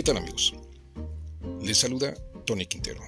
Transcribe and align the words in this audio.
¿Qué 0.00 0.04
tal 0.04 0.16
amigos? 0.16 0.54
Les 1.60 1.76
saluda 1.76 2.14
Tony 2.46 2.64
Quintero. 2.64 3.02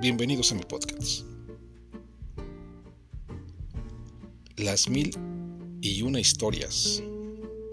Bienvenidos 0.00 0.50
a 0.50 0.56
mi 0.56 0.62
podcast. 0.62 1.24
Las 4.56 4.88
mil 4.88 5.16
y 5.80 6.02
una 6.02 6.18
historias 6.18 7.00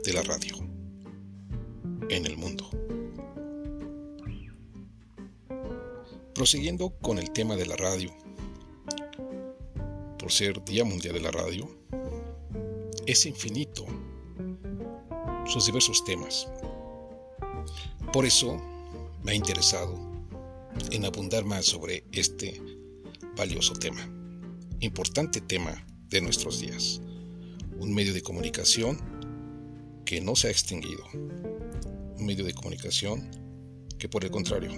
de 0.04 0.14
la 0.14 0.22
radio 0.22 0.56
en 2.10 2.28
el 2.28 2.38
mundo. 2.38 2.70
Prosiguiendo 6.36 6.92
con 7.02 7.18
el 7.18 7.32
tema 7.32 7.56
de 7.56 7.66
la 7.66 7.76
radio, 7.76 8.14
por 10.20 10.32
ser 10.32 10.64
Día 10.64 10.86
Mundial 10.86 11.16
de 11.16 11.22
la 11.22 11.32
Radio, 11.32 11.68
es 13.08 13.26
infinito 13.26 13.84
sus 15.48 15.66
diversos 15.66 16.06
temas. 16.06 16.48
Por 18.14 18.28
eso 18.28 18.62
me 19.24 19.32
ha 19.32 19.36
interesado 19.36 20.00
en 20.92 21.04
abundar 21.04 21.46
más 21.46 21.66
sobre 21.66 22.04
este 22.12 22.62
valioso 23.36 23.74
tema, 23.74 24.08
importante 24.82 25.42
tema 25.42 25.84
de 26.10 26.22
nuestros 26.22 26.62
días, 26.62 27.02
un 27.80 27.92
medio 27.92 28.14
de 28.14 28.22
comunicación 28.22 29.00
que 30.06 30.22
no 30.22 30.36
se 30.36 30.48
ha 30.48 30.52
extinguido, 30.52 31.04
un 31.12 32.24
medio 32.24 32.46
de 32.46 32.54
comunicación 32.54 33.32
que 33.98 34.08
por 34.08 34.24
el 34.24 34.30
contrario 34.30 34.70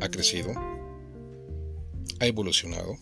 ha 0.00 0.08
crecido, 0.08 0.52
ha 2.18 2.26
evolucionado 2.26 2.96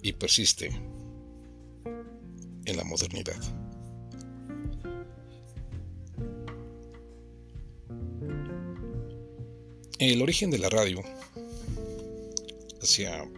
y 0.00 0.14
persiste 0.14 0.68
en 2.64 2.76
la 2.78 2.84
modernidad. 2.84 3.57
El 9.98 10.22
origen 10.22 10.48
de 10.48 10.58
la 10.58 10.68
radio, 10.68 11.02
hacia 12.80 13.28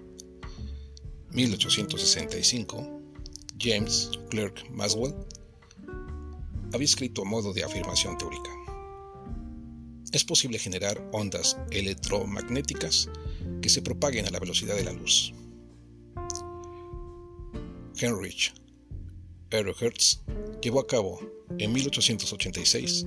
1865, 1.32 3.00
James 3.58 4.10
Clerk 4.28 4.68
Maxwell 4.70 5.14
había 6.74 6.84
escrito 6.84 7.22
a 7.22 7.24
modo 7.24 7.54
de 7.54 7.64
afirmación 7.64 8.18
teórica. 8.18 8.50
Es 10.12 10.22
posible 10.22 10.58
generar 10.58 11.02
ondas 11.12 11.56
electromagnéticas 11.70 13.08
que 13.62 13.70
se 13.70 13.80
propaguen 13.80 14.26
a 14.26 14.30
la 14.30 14.38
velocidad 14.38 14.76
de 14.76 14.84
la 14.84 14.92
luz. 14.92 15.32
Heinrich 17.96 18.52
Hertz 19.50 20.20
llevó 20.60 20.80
a 20.80 20.86
cabo 20.86 21.20
en 21.58 21.72
1886 21.72 23.06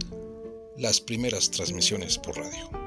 las 0.75 0.99
primeras 0.99 1.51
transmisiones 1.51 2.17
por 2.17 2.35
radio. 2.35 2.82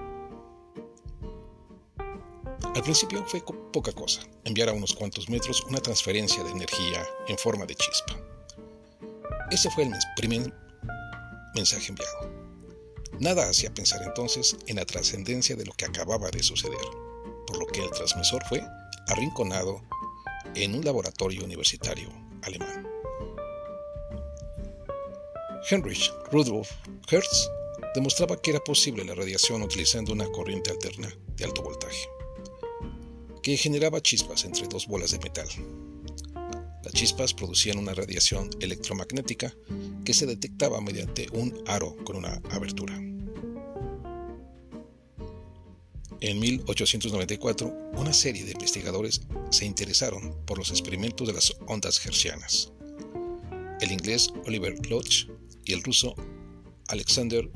Al 2.77 2.83
principio 2.83 3.25
fue 3.27 3.43
poca 3.73 3.91
cosa 3.91 4.21
enviar 4.45 4.69
a 4.69 4.75
unos 4.75 4.95
cuantos 4.95 5.31
metros 5.31 5.63
una 5.63 5.81
transferencia 5.81 6.45
de 6.45 6.51
energía 6.51 7.09
en 7.27 7.39
forma 7.39 7.65
de 7.65 7.75
chispa. 7.75 8.21
Ese 9.51 9.71
fue 9.71 9.85
el 9.85 9.95
primer 10.15 10.53
mensaje 11.55 11.89
enviado. 11.89 12.31
Nada 13.19 13.49
hacía 13.49 13.73
pensar 13.73 14.03
entonces 14.03 14.59
en 14.67 14.77
la 14.77 14.85
trascendencia 14.85 15.57
de 15.57 15.65
lo 15.65 15.73
que 15.73 15.87
acababa 15.87 16.29
de 16.29 16.43
suceder, 16.43 16.77
por 17.47 17.59
lo 17.59 17.65
que 17.65 17.83
el 17.83 17.91
transmisor 17.93 18.45
fue 18.47 18.63
arrinconado 19.07 19.83
en 20.55 20.75
un 20.75 20.85
laboratorio 20.85 21.45
universitario 21.45 22.11
alemán. 22.43 22.87
Heinrich 25.71 26.13
Rudolf 26.31 26.71
Hertz 27.11 27.49
demostraba 27.95 28.37
que 28.37 28.51
era 28.51 28.61
posible 28.61 29.03
la 29.03 29.15
radiación 29.15 29.63
utilizando 29.63 30.13
una 30.13 30.27
corriente 30.27 30.73
alterna 30.73 31.11
de 31.37 31.45
alto 31.47 31.63
voltaje, 31.63 32.07
que 33.47 33.57
generaba 33.57 34.03
chispas 34.03 34.45
entre 34.45 34.67
dos 34.67 34.89
bolas 34.89 35.13
de 35.13 35.21
metal. 35.21 35.47
Las 36.83 36.93
chispas 36.93 37.33
producían 37.33 37.79
una 37.79 37.95
radiación 37.95 38.51
electromagnética 38.59 39.55
que 40.05 40.13
se 40.13 40.27
detectaba 40.27 40.81
mediante 40.81 41.29
un 41.31 41.55
aro 41.69 41.95
con 42.05 42.17
una 42.17 42.43
abertura. 42.51 42.97
En 46.21 46.41
1894, 46.41 47.73
una 47.93 48.13
serie 48.13 48.45
de 48.45 48.51
investigadores 48.51 49.21
se 49.51 49.65
interesaron 49.65 50.35
por 50.45 50.59
los 50.59 50.71
experimentos 50.71 51.29
de 51.29 51.35
las 51.35 51.53
ondas 51.69 52.05
hertzianas. 52.05 52.73
El 53.81 53.93
inglés 53.93 54.33
Oliver 54.47 54.75
Lodge 54.89 55.29
y 55.65 55.73
el 55.73 55.85
ruso 55.85 56.17
Alexander 56.89 57.49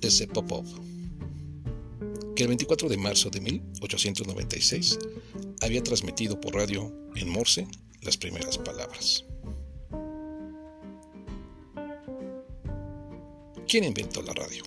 S. 0.00 0.26
Popov, 0.26 0.66
que 2.34 2.42
el 2.44 2.48
24 2.48 2.88
de 2.88 2.96
marzo 2.96 3.30
de 3.30 3.40
1896 3.40 4.98
había 5.60 5.82
transmitido 5.82 6.40
por 6.40 6.54
radio 6.54 6.92
en 7.14 7.28
Morse 7.28 7.66
las 8.02 8.16
primeras 8.16 8.58
palabras. 8.58 9.24
¿Quién 13.68 13.84
inventó 13.84 14.22
la 14.22 14.32
radio? 14.32 14.64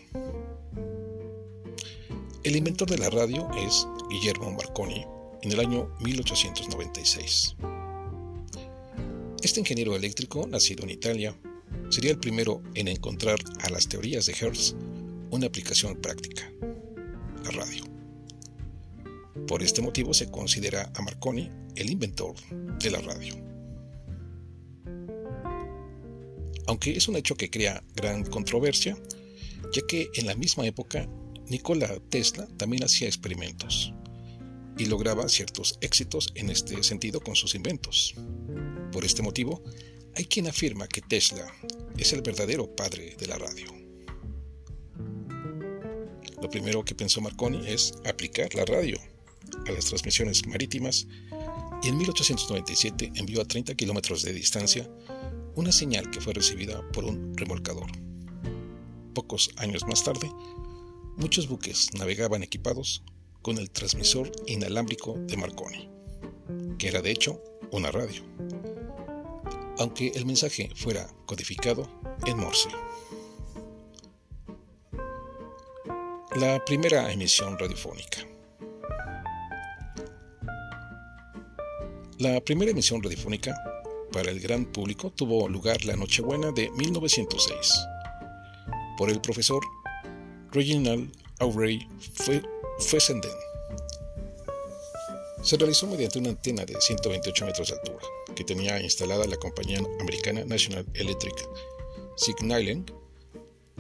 El 2.44 2.56
inventor 2.56 2.90
de 2.90 2.98
la 2.98 3.10
radio 3.10 3.50
es 3.56 3.88
Guillermo 4.10 4.52
Marconi 4.52 5.06
en 5.42 5.52
el 5.52 5.60
año 5.60 5.90
1896. 6.02 7.56
Este 9.42 9.60
ingeniero 9.60 9.96
eléctrico, 9.96 10.48
nacido 10.48 10.84
en 10.84 10.92
Italia, 10.92 11.36
sería 11.90 12.12
el 12.12 12.20
primero 12.20 12.62
en 12.74 12.88
encontrar 12.88 13.40
a 13.62 13.70
las 13.70 13.88
teorías 13.88 14.26
de 14.26 14.34
Hertz 14.34 14.76
una 15.30 15.48
aplicación 15.48 15.96
práctica, 16.02 16.52
radio. 17.52 17.84
Por 19.48 19.62
este 19.62 19.82
motivo 19.82 20.14
se 20.14 20.32
considera 20.32 20.92
a 20.96 21.02
Marconi 21.02 21.50
el 21.76 21.90
inventor 21.90 22.36
de 22.80 22.92
la 22.92 23.02
radio. 23.02 23.36
Aunque 26.68 26.92
es 26.92 27.08
un 27.08 27.16
hecho 27.16 27.36
que 27.36 27.50
crea 27.50 27.84
gran 27.96 28.24
controversia, 28.24 28.98
ya 29.74 29.82
que 29.88 30.10
en 30.16 30.26
la 30.26 30.36
misma 30.36 30.66
época 30.66 31.08
Nikola 31.48 32.00
Tesla 32.10 32.48
también 32.58 32.84
hacía 32.84 33.08
experimentos 33.08 33.94
y 34.78 34.86
lograba 34.86 35.30
ciertos 35.30 35.78
éxitos 35.82 36.32
en 36.36 36.50
este 36.50 36.82
sentido 36.84 37.20
con 37.20 37.36
sus 37.36 37.56
inventos. 37.56 38.16
Por 38.92 39.06
este 39.06 39.22
motivo, 39.22 39.62
hay 40.16 40.26
quien 40.26 40.48
afirma 40.48 40.88
que 40.88 41.02
Tesla 41.02 41.46
es 41.98 42.14
el 42.14 42.22
verdadero 42.22 42.76
padre 42.76 43.16
de 43.18 43.28
la 43.28 43.38
radio. 43.38 43.85
Lo 46.46 46.52
primero 46.52 46.86
que 46.86 46.94
pensó 46.94 47.22
Marconi 47.22 47.66
es 47.66 47.96
aplicar 48.06 48.54
la 48.54 48.66
radio 48.66 49.00
a 49.68 49.72
las 49.72 49.86
transmisiones 49.86 50.46
marítimas 50.46 51.08
y 51.82 51.88
en 51.88 51.98
1897 51.98 53.14
envió 53.16 53.42
a 53.42 53.46
30 53.46 53.74
kilómetros 53.74 54.22
de 54.22 54.32
distancia 54.32 54.88
una 55.56 55.72
señal 55.72 56.12
que 56.12 56.22
fue 56.22 56.34
recibida 56.34 56.88
por 56.92 57.04
un 57.04 57.36
remolcador. 57.36 57.90
Pocos 59.16 59.50
años 59.58 59.88
más 59.88 60.04
tarde, 60.04 60.30
muchos 61.18 61.48
buques 61.48 61.90
navegaban 61.96 62.44
equipados 62.44 63.02
con 63.42 63.58
el 63.58 63.72
transmisor 63.72 64.32
inalámbrico 64.46 65.16
de 65.18 65.38
Marconi, 65.38 65.90
que 66.78 66.90
era 66.90 67.02
de 67.02 67.10
hecho 67.10 67.42
una 67.72 67.90
radio 67.90 68.22
aunque 69.78 70.12
el 70.16 70.26
mensaje 70.26 70.70
fuera 70.76 71.08
codificado 71.26 71.90
en 72.26 72.38
Morse. 72.38 72.70
La 76.36 76.64
primera 76.66 77.12
emisión 77.12 77.58
radiofónica. 77.58 78.26
La 82.20 82.42
primera 82.42 82.72
emisión 82.72 83.02
radiofónica 83.02 83.56
para 84.12 84.32
el 84.32 84.40
gran 84.40 84.66
público 84.66 85.12
tuvo 85.12 85.48
lugar 85.48 85.84
la 85.86 85.96
Nochebuena 85.96 86.52
de 86.52 86.70
1906 86.72 87.74
por 88.98 89.10
el 89.10 89.22
profesor 89.22 89.64
Reginald 90.52 91.12
Aubrey 91.40 91.88
Fessenden 92.80 93.32
se 95.46 95.58
realizó 95.58 95.86
mediante 95.86 96.18
una 96.18 96.30
antena 96.30 96.66
de 96.66 96.74
128 96.82 97.46
metros 97.46 97.70
de 97.70 97.76
altura 97.76 98.04
que 98.36 98.44
tenía 98.44 98.82
instalada 98.82 99.28
la 99.28 99.38
compañía 99.38 99.78
americana 100.00 100.44
National 100.44 100.88
Electric 100.96 101.36
Signaling. 102.16 103.05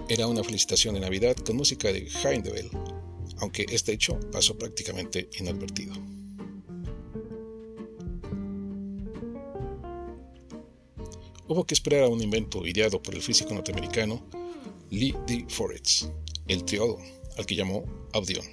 Era 0.08 0.28
una 0.28 0.44
felicitación 0.44 0.96
de 0.96 1.02
Navidad 1.02 1.36
con 1.36 1.58
música 1.58 1.92
de 1.92 2.08
Hindebel, 2.08 2.70
aunque 3.38 3.66
este 3.70 3.94
hecho 3.94 4.20
pasó 4.32 4.58
prácticamente 4.58 5.30
inadvertido. 5.40 5.94
Hubo 11.48 11.66
que 11.66 11.74
esperar 11.74 12.04
a 12.04 12.08
un 12.08 12.22
invento 12.22 12.66
ideado 12.66 13.02
por 13.02 13.16
el 13.16 13.22
físico 13.22 13.54
norteamericano 13.54 14.24
Lee 14.90 15.16
D. 15.28 15.46
Forrest, 15.50 16.10
el 16.48 16.64
triodo, 16.66 16.98
al 17.38 17.46
que 17.46 17.56
llamó 17.56 17.84
Audion 18.14 18.46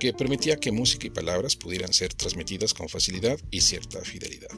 que 0.00 0.14
permitía 0.14 0.56
que 0.56 0.72
música 0.72 1.06
y 1.06 1.10
palabras 1.10 1.56
pudieran 1.56 1.92
ser 1.92 2.14
transmitidas 2.14 2.72
con 2.72 2.88
facilidad 2.88 3.38
y 3.50 3.60
cierta 3.60 4.00
fidelidad. 4.00 4.48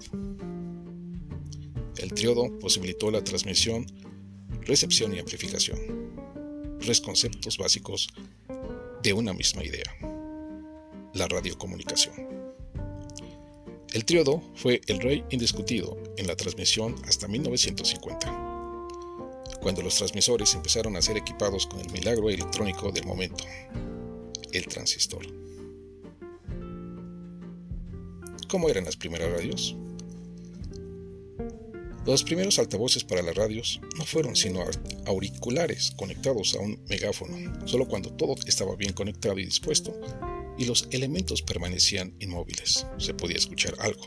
El 1.99 2.15
triodo 2.15 2.59
posibilitó 2.61 3.11
la 3.11 3.25
transmisión 3.25 3.85
recepción 4.65 5.15
y 5.15 5.19
amplificación. 5.19 5.79
Tres 6.81 7.01
conceptos 7.01 7.59
básicos 7.59 8.09
de 9.03 9.13
una 9.13 9.33
misma 9.33 9.65
idea. 9.65 9.97
La 11.15 11.29
radiocomunicación. 11.29 12.15
El 13.93 14.05
triodo 14.05 14.43
fue 14.55 14.81
el 14.87 15.01
rey 15.01 15.25
indiscutido 15.31 15.99
en 16.17 16.27
la 16.27 16.37
transmisión 16.37 16.97
hasta 17.07 17.29
1950, 17.29 18.89
cuando 19.61 19.83
los 19.83 19.97
transmisores 19.97 20.55
empezaron 20.55 20.97
a 20.97 21.03
ser 21.03 21.19
equipados 21.19 21.67
con 21.67 21.81
el 21.81 21.91
milagro 21.91 22.31
electrónico 22.31 22.91
del 22.91 23.05
momento, 23.05 23.45
el 24.53 24.67
transistor. 24.67 25.27
¿Cómo 28.49 28.69
eran 28.71 28.85
las 28.85 28.97
primeras 28.97 29.31
radios? 29.31 29.77
Los 32.05 32.25
primeros 32.25 32.59
altavoces 32.59 33.05
para 33.05 33.23
las 33.23 33.37
radios 33.37 33.81
no 33.97 34.05
fueron 34.05 34.35
sino 34.35 34.65
auriculares 35.07 35.93
conectados 35.97 36.55
a 36.57 36.61
un 36.61 36.83
megáfono, 36.89 37.37
solo 37.65 37.87
cuando 37.87 38.13
todo 38.13 38.35
estaba 38.45 38.75
bien 38.75 38.93
conectado 38.93 39.39
y 39.39 39.45
dispuesto 39.45 39.95
y 40.59 40.65
los 40.65 40.89
elementos 40.91 41.43
permanecían 41.43 42.15
inmóviles, 42.19 42.87
se 42.99 43.15
podía 43.15 43.37
escuchar 43.37 43.75
algo. 43.79 44.03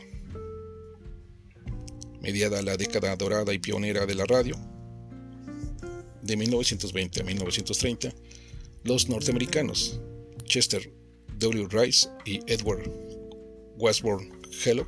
Mediada 2.20 2.62
la 2.62 2.76
década 2.76 3.16
dorada 3.16 3.54
y 3.54 3.58
pionera 3.58 4.04
de 4.04 4.14
la 4.14 4.26
radio, 4.26 4.56
de 6.22 6.36
1920 6.36 7.20
a 7.20 7.24
1930, 7.24 8.14
los 8.84 9.08
norteamericanos 9.08 10.00
Chester 10.44 10.92
W. 11.38 11.68
Rice 11.70 12.08
y 12.24 12.40
Edward 12.46 12.90
Westbourne 13.78 14.30
Hello 14.64 14.86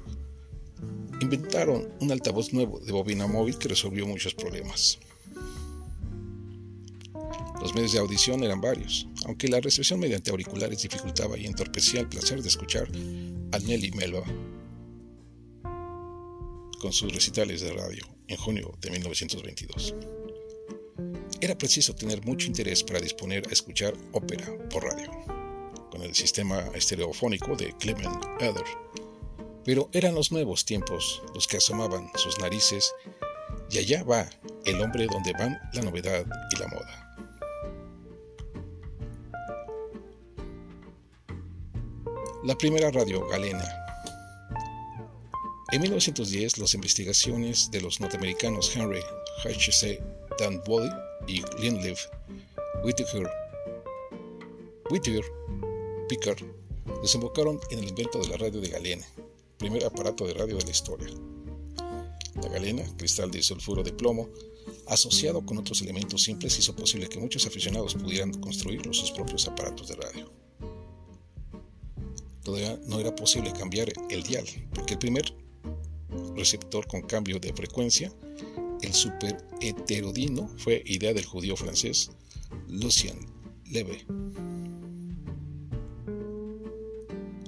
inventaron 1.21 1.89
un 2.01 2.13
altavoz 2.13 2.53
nuevo 2.53 2.79
de 2.81 2.93
bobina 2.93 3.27
móvil 3.27 3.59
que 3.59 3.69
resolvió 3.69 4.07
muchos 4.07 4.35
problemas. 4.35 4.99
Los 7.61 7.75
medios 7.75 7.93
de 7.93 7.99
audición 7.99 8.45
eran 8.45 8.61
varios, 8.61 9.09
aunque 9.27 9.49
la 9.49 9.61
recepción 9.61 9.99
mediante 9.99 10.31
auriculares 10.31 10.83
dificultaba 10.83 11.37
y 11.37 11.47
entorpecía 11.47 12.01
el 12.01 12.09
placer 12.09 12.41
de 12.41 12.49
escuchar 12.49 12.89
a 13.53 13.59
Nelly 13.59 13.91
Melba 13.93 14.23
con 16.81 16.93
sus 16.93 17.13
recitales 17.13 17.61
de 17.61 17.73
radio 17.73 18.07
en 18.29 18.37
junio 18.37 18.73
de 18.81 18.91
1922. 18.91 19.95
Era 21.41 21.59
preciso 21.59 21.95
tener 21.95 22.25
mucho 22.25 22.47
interés 22.47 22.85
para 22.85 23.01
disponer 23.01 23.49
a 23.49 23.53
escuchar 23.53 23.95
ópera 24.13 24.47
por 24.71 24.85
radio, 24.85 25.11
con 25.91 26.03
el 26.03 26.15
sistema 26.15 26.61
estereofónico 26.75 27.57
de 27.57 27.75
Clement 27.79 28.25
Eder 28.41 28.65
pero 29.69 29.91
eran 29.93 30.15
los 30.15 30.33
nuevos 30.33 30.65
tiempos 30.65 31.21
los 31.35 31.47
que 31.47 31.59
asomaban 31.59 32.11
sus 32.15 32.39
narices 32.39 32.95
y 33.71 33.77
allá 33.77 34.03
va 34.03 34.27
el 34.65 34.81
hombre 34.81 35.07
donde 35.07 35.35
van 35.35 35.59
la 35.75 35.83
novedad 35.83 36.25
y 36.51 36.59
la 36.59 36.69
moda. 36.69 37.15
La 42.45 42.57
primera 42.57 42.91
radio 42.91 43.29
galena. 43.29 43.63
En 45.71 45.83
1910, 45.83 46.57
las 46.57 46.73
investigaciones 46.73 47.71
de 47.71 47.83
los 47.83 48.01
norteamericanos 48.01 48.75
Henry 48.75 49.03
H.C. 49.45 50.03
Dunwoody 50.39 50.89
y 51.27 51.43
Linleaf 51.61 52.07
Whittaker, 52.83 53.31
Whittaker 54.89 55.25
Pickard 56.09 56.43
desembocaron 57.03 57.61
en 57.71 57.81
el 57.81 57.89
invento 57.91 58.19
de 58.19 58.29
la 58.29 58.39
radio 58.39 58.63
de 58.63 58.71
galena 58.71 59.07
primer 59.59 59.85
aparato 59.85 60.27
de 60.27 60.35
radio 60.35 60.57
de 60.57 60.65
la 60.65 60.71
historia. 60.71 61.09
La 62.43 62.49
galena, 62.49 62.85
cristal 62.97 63.31
de 63.31 63.43
sulfuro 63.43 63.83
de 63.83 63.93
plomo, 63.93 64.29
asociado 64.87 65.45
con 65.45 65.59
otros 65.59 65.83
elementos 65.83 66.23
simples, 66.23 66.59
hizo 66.59 66.75
posible 66.75 67.09
que 67.09 67.19
muchos 67.19 67.45
aficionados 67.47 67.95
pudieran 67.95 68.33
construir 68.35 68.83
sus 68.93 69.11
propios 69.11 69.49
aparatos 69.49 69.89
de 69.89 69.97
radio. 69.97 70.33
Todavía 72.45 72.81
no 72.87 73.01
era 73.01 73.15
posible 73.15 73.53
cambiar 73.53 73.93
el 74.09 74.23
dial, 74.23 74.47
porque 74.73 74.95
el 74.95 74.99
primer 74.99 75.35
receptor 76.37 76.87
con 76.87 77.03
cambio 77.03 77.39
de 77.41 77.53
frecuencia, 77.53 78.13
el 78.81 78.95
super 78.95 79.37
heterodino, 79.61 80.49
fue 80.57 80.83
idea 80.87 81.13
del 81.13 81.27
judío 81.27 81.57
francés 81.57 82.11
Lucien 82.69 83.19
Leve, 83.67 84.07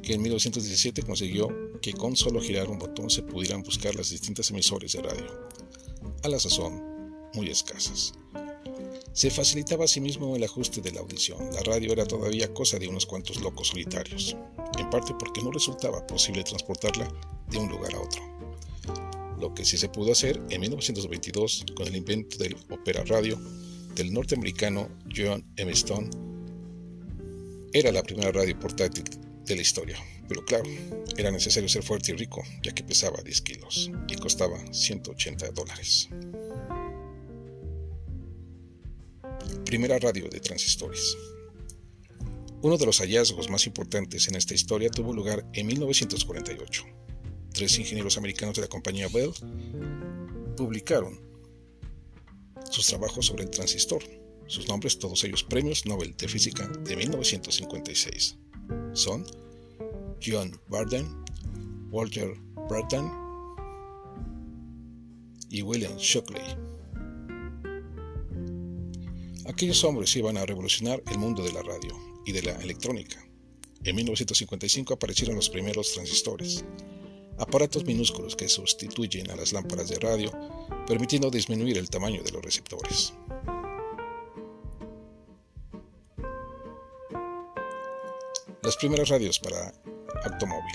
que 0.02 0.14
en 0.14 0.22
1917 0.22 1.02
consiguió 1.02 1.69
que 1.80 1.92
con 1.92 2.16
solo 2.16 2.40
girar 2.40 2.68
un 2.68 2.78
botón 2.78 3.10
se 3.10 3.22
pudieran 3.22 3.62
buscar 3.62 3.94
las 3.94 4.10
distintas 4.10 4.50
emisores 4.50 4.92
de 4.92 5.02
radio, 5.02 5.48
a 6.22 6.28
la 6.28 6.38
sazón 6.38 6.82
muy 7.34 7.48
escasas. 7.48 8.12
Se 9.12 9.30
facilitaba 9.30 9.84
asimismo 9.84 10.36
el 10.36 10.44
ajuste 10.44 10.80
de 10.80 10.92
la 10.92 11.00
audición. 11.00 11.38
La 11.52 11.62
radio 11.62 11.92
era 11.92 12.06
todavía 12.06 12.54
cosa 12.54 12.78
de 12.78 12.88
unos 12.88 13.06
cuantos 13.06 13.40
locos 13.40 13.68
solitarios, 13.68 14.36
en 14.78 14.88
parte 14.88 15.14
porque 15.18 15.42
no 15.42 15.50
resultaba 15.50 16.06
posible 16.06 16.44
transportarla 16.44 17.12
de 17.50 17.58
un 17.58 17.68
lugar 17.68 17.94
a 17.94 18.00
otro. 18.00 18.22
Lo 19.40 19.52
que 19.54 19.64
sí 19.64 19.76
se 19.76 19.88
pudo 19.88 20.12
hacer 20.12 20.40
en 20.50 20.60
1922 20.60 21.64
con 21.74 21.88
el 21.88 21.96
invento 21.96 22.36
del 22.38 22.56
Opera 22.70 23.04
Radio 23.04 23.38
del 23.94 24.12
norteamericano 24.12 24.88
John 25.14 25.44
M. 25.56 25.72
Stone 25.72 26.10
era 27.72 27.90
la 27.90 28.02
primera 28.02 28.30
radio 28.32 28.58
portátil 28.58 29.04
de 29.44 29.56
la 29.56 29.62
historia. 29.62 29.96
Pero 30.30 30.44
claro, 30.44 30.64
era 31.16 31.32
necesario 31.32 31.68
ser 31.68 31.82
fuerte 31.82 32.12
y 32.12 32.14
rico, 32.14 32.40
ya 32.62 32.72
que 32.72 32.84
pesaba 32.84 33.20
10 33.20 33.40
kilos 33.40 33.90
y 34.06 34.14
costaba 34.14 34.60
180 34.72 35.50
dólares. 35.50 36.08
Primera 39.64 39.98
radio 39.98 40.28
de 40.28 40.38
transistores. 40.38 41.16
Uno 42.62 42.78
de 42.78 42.86
los 42.86 43.00
hallazgos 43.00 43.50
más 43.50 43.66
importantes 43.66 44.28
en 44.28 44.36
esta 44.36 44.54
historia 44.54 44.88
tuvo 44.88 45.12
lugar 45.12 45.44
en 45.52 45.66
1948. 45.66 46.84
Tres 47.52 47.76
ingenieros 47.80 48.16
americanos 48.16 48.54
de 48.54 48.62
la 48.62 48.68
compañía 48.68 49.08
Bell 49.08 49.32
publicaron 50.56 51.20
sus 52.70 52.86
trabajos 52.86 53.26
sobre 53.26 53.42
el 53.42 53.50
transistor. 53.50 54.04
Sus 54.46 54.68
nombres, 54.68 54.96
todos 55.00 55.24
ellos 55.24 55.42
premios 55.42 55.86
Nobel 55.86 56.16
de 56.16 56.28
Física 56.28 56.68
de 56.84 56.94
1956. 56.94 58.36
Son 58.92 59.26
John 60.22 60.58
Barden, 60.68 61.24
Walter 61.90 62.34
Bratton 62.68 63.10
y 65.48 65.62
William 65.62 65.96
Shockley. 65.96 66.42
Aquellos 69.46 69.82
hombres 69.84 70.14
iban 70.16 70.36
a 70.36 70.46
revolucionar 70.46 71.02
el 71.10 71.18
mundo 71.18 71.42
de 71.42 71.52
la 71.52 71.62
radio 71.62 71.98
y 72.24 72.32
de 72.32 72.42
la 72.42 72.52
electrónica. 72.56 73.18
En 73.84 73.96
1955 73.96 74.94
aparecieron 74.94 75.36
los 75.36 75.48
primeros 75.48 75.92
transistores, 75.92 76.64
aparatos 77.38 77.84
minúsculos 77.84 78.36
que 78.36 78.48
sustituyen 78.48 79.30
a 79.30 79.36
las 79.36 79.52
lámparas 79.52 79.88
de 79.88 79.98
radio, 79.98 80.30
permitiendo 80.86 81.30
disminuir 81.30 81.78
el 81.78 81.88
tamaño 81.88 82.22
de 82.22 82.30
los 82.30 82.42
receptores. 82.42 83.14
Las 88.62 88.76
primeras 88.76 89.08
radios 89.08 89.40
para 89.40 89.74
automóvil. 90.24 90.74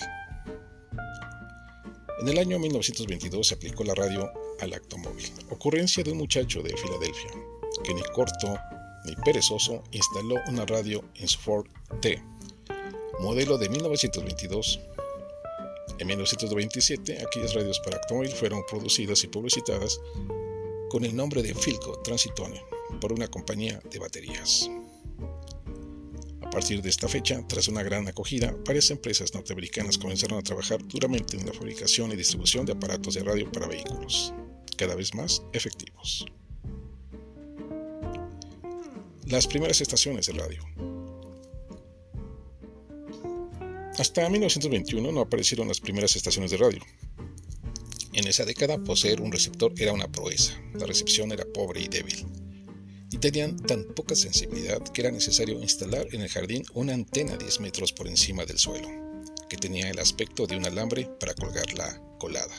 En 2.21 2.29
el 2.29 2.39
año 2.39 2.57
1922 2.59 3.47
se 3.47 3.55
aplicó 3.55 3.83
la 3.83 3.93
radio 3.93 4.31
al 4.59 4.73
automóvil, 4.73 5.31
ocurrencia 5.49 6.03
de 6.03 6.11
un 6.11 6.17
muchacho 6.17 6.61
de 6.61 6.75
Filadelfia, 6.75 7.31
que 7.83 7.93
ni 7.93 8.01
corto 8.01 8.57
ni 9.05 9.15
perezoso 9.17 9.83
instaló 9.91 10.35
una 10.47 10.65
radio 10.65 11.03
en 11.15 11.27
su 11.27 11.39
Ford 11.39 11.67
T, 12.01 12.23
modelo 13.19 13.57
de 13.57 13.69
1922. 13.69 14.79
En 15.99 16.07
1927, 16.07 17.21
aquellas 17.21 17.53
radios 17.53 17.79
para 17.79 17.97
automóvil 17.97 18.31
fueron 18.31 18.65
producidas 18.65 19.23
y 19.23 19.27
publicitadas 19.27 19.99
con 20.89 21.05
el 21.05 21.15
nombre 21.15 21.41
de 21.41 21.53
Filco 21.53 21.99
Transitone 22.01 22.63
por 22.99 23.13
una 23.13 23.27
compañía 23.27 23.79
de 23.91 23.99
baterías. 23.99 24.69
A 26.55 26.57
partir 26.57 26.81
de 26.81 26.89
esta 26.89 27.09
fecha, 27.09 27.45
tras 27.45 27.67
una 27.67 27.83
gran 27.83 28.07
acogida, 28.07 28.55
varias 28.65 28.89
empresas 28.89 29.33
norteamericanas 29.33 29.97
comenzaron 29.97 30.39
a 30.39 30.41
trabajar 30.41 30.81
duramente 30.87 31.35
en 31.35 31.45
la 31.45 31.51
fabricación 31.51 32.13
y 32.13 32.15
distribución 32.15 32.65
de 32.65 32.71
aparatos 32.71 33.15
de 33.15 33.23
radio 33.23 33.51
para 33.51 33.67
vehículos, 33.67 34.33
cada 34.77 34.95
vez 34.95 35.13
más 35.13 35.43
efectivos. 35.51 36.25
Las 39.25 39.47
primeras 39.47 39.81
estaciones 39.81 40.27
de 40.27 40.31
radio. 40.31 40.63
Hasta 43.99 44.29
1921 44.29 45.11
no 45.11 45.19
aparecieron 45.19 45.67
las 45.67 45.81
primeras 45.81 46.15
estaciones 46.15 46.51
de 46.51 46.57
radio. 46.57 46.79
En 48.13 48.27
esa 48.27 48.45
década 48.45 48.77
poseer 48.77 49.19
un 49.19 49.33
receptor 49.33 49.73
era 49.77 49.91
una 49.91 50.07
proeza, 50.07 50.57
la 50.73 50.85
recepción 50.85 51.33
era 51.33 51.43
pobre 51.43 51.81
y 51.81 51.89
débil 51.89 52.44
y 53.15 53.17
tenían 53.17 53.55
tan 53.55 53.85
poca 53.85 54.13
sensibilidad 54.13 54.83
que 54.89 54.99
era 54.99 55.09
necesario 55.09 55.57
instalar 55.61 56.05
en 56.11 56.19
el 56.19 56.27
jardín 56.27 56.65
una 56.73 56.93
antena 56.93 57.37
10 57.37 57.61
metros 57.61 57.93
por 57.93 58.09
encima 58.09 58.43
del 58.43 58.59
suelo, 58.59 58.89
que 59.47 59.55
tenía 59.55 59.89
el 59.89 59.99
aspecto 59.99 60.45
de 60.45 60.57
un 60.57 60.65
alambre 60.65 61.09
para 61.17 61.33
colgarla 61.33 62.01
colada. 62.19 62.53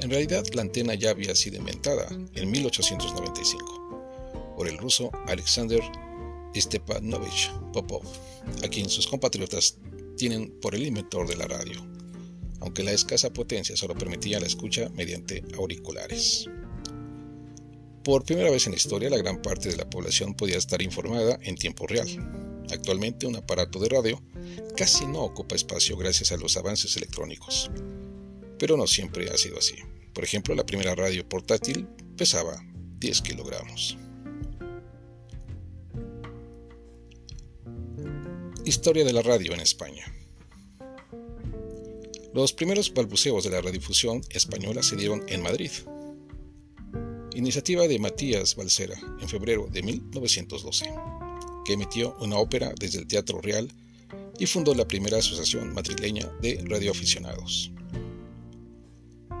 En 0.00 0.10
realidad, 0.10 0.44
la 0.52 0.60
antena 0.60 0.94
ya 0.94 1.08
había 1.08 1.34
sido 1.34 1.56
inventada 1.56 2.06
en 2.34 2.50
1895 2.50 4.54
por 4.58 4.68
el 4.68 4.76
ruso 4.76 5.10
Alexander 5.26 5.80
Stepanovich 6.54 7.50
Popov, 7.72 8.02
a 8.62 8.68
quien 8.68 8.90
sus 8.90 9.06
compatriotas 9.06 9.78
tienen 10.18 10.50
por 10.60 10.74
el 10.74 10.86
inventor 10.86 11.26
de 11.26 11.36
la 11.36 11.46
radio, 11.46 11.82
aunque 12.60 12.82
la 12.82 12.92
escasa 12.92 13.32
potencia 13.32 13.74
solo 13.74 13.94
permitía 13.94 14.38
la 14.38 14.46
escucha 14.46 14.90
mediante 14.90 15.42
auriculares. 15.56 16.46
Por 18.04 18.22
primera 18.26 18.50
vez 18.50 18.66
en 18.66 18.72
la 18.72 18.76
historia, 18.76 19.08
la 19.08 19.16
gran 19.16 19.40
parte 19.40 19.70
de 19.70 19.76
la 19.76 19.88
población 19.88 20.34
podía 20.34 20.58
estar 20.58 20.82
informada 20.82 21.38
en 21.40 21.56
tiempo 21.56 21.86
real. 21.86 22.06
Actualmente, 22.70 23.26
un 23.26 23.36
aparato 23.36 23.78
de 23.78 23.88
radio 23.88 24.22
casi 24.76 25.06
no 25.06 25.20
ocupa 25.22 25.54
espacio 25.54 25.96
gracias 25.96 26.30
a 26.30 26.36
los 26.36 26.58
avances 26.58 26.98
electrónicos. 26.98 27.70
Pero 28.58 28.76
no 28.76 28.86
siempre 28.86 29.30
ha 29.30 29.38
sido 29.38 29.58
así. 29.58 29.76
Por 30.12 30.22
ejemplo, 30.22 30.54
la 30.54 30.66
primera 30.66 30.94
radio 30.94 31.26
portátil 31.26 31.88
pesaba 32.14 32.62
10 32.98 33.22
kilogramos. 33.22 33.96
Historia 38.66 39.04
de 39.04 39.12
la 39.14 39.22
radio 39.22 39.54
en 39.54 39.60
España. 39.60 40.04
Los 42.34 42.52
primeros 42.52 42.92
balbuceos 42.92 43.44
de 43.44 43.50
la 43.50 43.62
radiodifusión 43.62 44.20
española 44.28 44.82
se 44.82 44.96
dieron 44.96 45.24
en 45.28 45.42
Madrid. 45.42 45.70
Iniciativa 47.34 47.88
de 47.88 47.98
Matías 47.98 48.54
Balsera 48.54 48.96
en 49.20 49.28
febrero 49.28 49.68
de 49.70 49.82
1912, 49.82 50.86
que 51.64 51.72
emitió 51.72 52.16
una 52.20 52.38
ópera 52.38 52.72
desde 52.78 52.98
el 53.00 53.08
Teatro 53.08 53.40
Real 53.40 53.68
y 54.38 54.46
fundó 54.46 54.74
la 54.74 54.86
primera 54.86 55.18
asociación 55.18 55.74
madrileña 55.74 56.30
de 56.40 56.62
radioaficionados. 56.64 57.72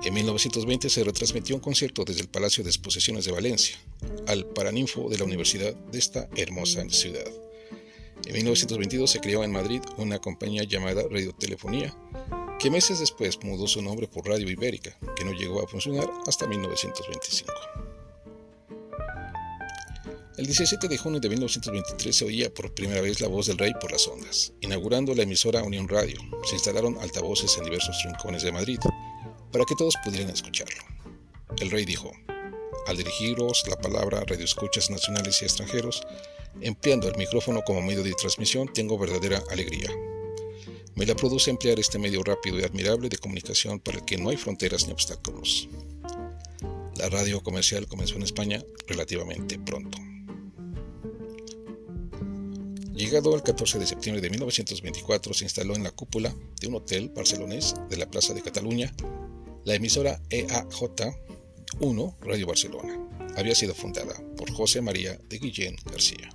En 0.02 0.12
1920 0.12 0.90
se 0.90 1.04
retransmitió 1.04 1.54
un 1.54 1.60
concierto 1.60 2.04
desde 2.04 2.22
el 2.22 2.28
Palacio 2.28 2.64
de 2.64 2.70
Exposiciones 2.70 3.24
de 3.24 3.32
Valencia 3.32 3.76
al 4.26 4.44
Paraninfo 4.44 5.08
de 5.08 5.18
la 5.18 5.24
Universidad 5.24 5.74
de 5.74 5.98
esta 5.98 6.28
hermosa 6.36 6.84
ciudad. 6.90 7.30
En 8.26 8.34
1922 8.34 9.10
se 9.10 9.20
creó 9.20 9.44
en 9.44 9.52
Madrid 9.52 9.80
una 9.98 10.18
compañía 10.18 10.64
llamada 10.64 11.04
Radiotelefonía 11.08 11.96
que 12.58 12.70
meses 12.70 12.98
después 12.98 13.38
mudó 13.42 13.66
su 13.66 13.82
nombre 13.82 14.08
por 14.08 14.26
Radio 14.26 14.48
Ibérica, 14.48 14.96
que 15.16 15.24
no 15.24 15.32
llegó 15.32 15.62
a 15.62 15.66
funcionar 15.66 16.10
hasta 16.26 16.46
1925. 16.46 17.52
El 20.36 20.46
17 20.46 20.88
de 20.88 20.98
junio 20.98 21.20
de 21.20 21.28
1923 21.28 22.16
se 22.16 22.24
oía 22.24 22.52
por 22.52 22.74
primera 22.74 23.00
vez 23.00 23.20
la 23.20 23.28
voz 23.28 23.46
del 23.46 23.56
rey 23.56 23.72
por 23.80 23.92
las 23.92 24.08
ondas. 24.08 24.52
Inaugurando 24.60 25.14
la 25.14 25.22
emisora 25.22 25.62
Unión 25.62 25.88
Radio, 25.88 26.18
se 26.44 26.56
instalaron 26.56 26.98
altavoces 27.00 27.56
en 27.56 27.64
diversos 27.64 28.02
rincones 28.04 28.42
de 28.42 28.50
Madrid 28.50 28.80
para 29.52 29.64
que 29.64 29.76
todos 29.76 29.94
pudieran 30.04 30.30
escucharlo. 30.30 30.82
El 31.60 31.70
rey 31.70 31.84
dijo, 31.84 32.10
al 32.88 32.96
dirigiros 32.96 33.62
la 33.68 33.76
palabra 33.76 34.24
radioescuchas 34.26 34.90
nacionales 34.90 35.40
y 35.40 35.44
extranjeros, 35.44 36.02
empleando 36.60 37.08
el 37.08 37.16
micrófono 37.16 37.62
como 37.62 37.80
medio 37.80 38.02
de 38.02 38.12
transmisión, 38.14 38.72
tengo 38.72 38.98
verdadera 38.98 39.40
alegría, 39.50 39.90
me 40.96 41.06
la 41.06 41.14
produce 41.14 41.50
emplear 41.50 41.78
este 41.78 41.98
medio 41.98 42.22
rápido 42.22 42.58
y 42.58 42.64
admirable 42.64 43.08
de 43.08 43.18
comunicación 43.18 43.80
para 43.80 43.98
el 43.98 44.04
que 44.04 44.16
no 44.16 44.30
hay 44.30 44.36
fronteras 44.36 44.86
ni 44.86 44.92
obstáculos. 44.92 45.68
La 46.96 47.08
radio 47.08 47.40
comercial 47.40 47.86
comenzó 47.88 48.16
en 48.16 48.22
España 48.22 48.62
relativamente 48.86 49.58
pronto. 49.58 49.98
Llegado 53.04 53.34
el 53.34 53.42
14 53.42 53.78
de 53.78 53.86
septiembre 53.86 54.22
de 54.22 54.30
1924 54.30 55.34
se 55.34 55.44
instaló 55.44 55.76
en 55.76 55.82
la 55.82 55.90
cúpula 55.90 56.34
de 56.58 56.68
un 56.68 56.76
hotel 56.76 57.10
barcelonés 57.10 57.74
de 57.90 57.98
la 57.98 58.10
Plaza 58.10 58.32
de 58.32 58.40
Cataluña 58.40 58.94
la 59.66 59.74
emisora 59.74 60.22
EAJ1 60.30 62.16
Radio 62.22 62.46
Barcelona. 62.46 62.98
Había 63.36 63.54
sido 63.54 63.74
fundada 63.74 64.14
por 64.38 64.50
José 64.50 64.80
María 64.80 65.18
de 65.28 65.38
Guillén 65.38 65.76
García. 65.84 66.30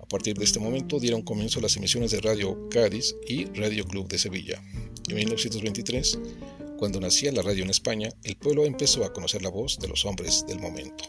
A 0.00 0.06
partir 0.06 0.36
de 0.36 0.44
este 0.44 0.58
momento 0.58 0.98
dieron 0.98 1.22
comienzo 1.22 1.60
las 1.60 1.76
emisiones 1.76 2.10
de 2.10 2.20
Radio 2.20 2.68
Cádiz 2.68 3.14
y 3.28 3.44
Radio 3.44 3.84
Club 3.84 4.08
de 4.08 4.18
Sevilla. 4.18 4.60
En 5.08 5.14
1923, 5.14 6.18
cuando 6.78 6.98
nacía 6.98 7.30
la 7.30 7.42
radio 7.42 7.62
en 7.62 7.70
España, 7.70 8.08
el 8.24 8.34
pueblo 8.34 8.64
empezó 8.64 9.04
a 9.04 9.12
conocer 9.12 9.40
la 9.42 9.50
voz 9.50 9.78
de 9.78 9.86
los 9.86 10.04
hombres 10.04 10.44
del 10.48 10.58
momento. 10.58 11.04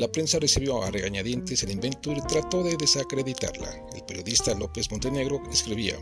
La 0.00 0.10
prensa 0.10 0.38
recibió 0.38 0.82
a 0.82 0.90
regañadientes 0.90 1.62
el 1.62 1.72
invento 1.72 2.10
y 2.10 2.22
trató 2.22 2.62
de 2.62 2.74
desacreditarla. 2.78 3.86
El 3.94 4.02
periodista 4.04 4.54
López 4.54 4.90
Montenegro 4.90 5.42
escribía, 5.52 5.94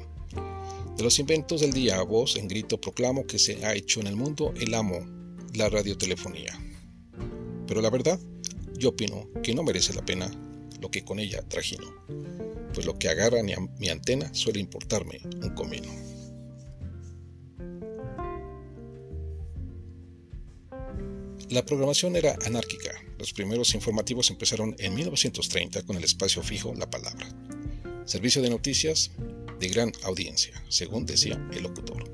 de 0.96 1.02
los 1.02 1.18
inventos 1.18 1.62
del 1.62 1.72
día 1.72 1.98
a 1.98 2.04
voz 2.04 2.36
en 2.36 2.46
grito 2.46 2.80
proclamo 2.80 3.26
que 3.26 3.40
se 3.40 3.66
ha 3.66 3.74
hecho 3.74 3.98
en 3.98 4.06
el 4.06 4.14
mundo 4.14 4.54
el 4.60 4.72
amo, 4.74 5.04
la 5.54 5.68
radiotelefonía. 5.68 6.56
Pero 7.66 7.80
la 7.80 7.90
verdad, 7.90 8.20
yo 8.76 8.90
opino 8.90 9.28
que 9.42 9.52
no 9.52 9.64
merece 9.64 9.92
la 9.92 10.06
pena 10.06 10.30
lo 10.80 10.92
que 10.92 11.04
con 11.04 11.18
ella 11.18 11.42
trajino, 11.48 11.92
pues 12.74 12.86
lo 12.86 12.96
que 13.00 13.08
agarra 13.08 13.42
mi, 13.42 13.88
antena 13.88 14.32
suele 14.32 14.60
importarme 14.60 15.22
un 15.42 15.56
comino. 15.56 15.88
La 21.50 21.64
programación 21.64 22.14
era 22.14 22.36
anárquica. 22.44 22.92
Los 23.18 23.32
primeros 23.32 23.74
informativos 23.74 24.28
empezaron 24.28 24.76
en 24.78 24.94
1930 24.94 25.82
con 25.82 25.96
el 25.96 26.04
espacio 26.04 26.42
fijo 26.42 26.74
La 26.74 26.90
Palabra, 26.90 27.26
servicio 28.04 28.42
de 28.42 28.50
noticias 28.50 29.12
de 29.58 29.68
gran 29.68 29.90
audiencia, 30.02 30.62
según 30.68 31.06
decía 31.06 31.42
el 31.54 31.62
locutor. 31.62 32.04